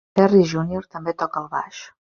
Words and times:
Berry 0.19 0.39
Junior 0.53 0.89
també 0.95 1.15
toca 1.23 1.43
el 1.45 1.53
baix. 1.57 1.87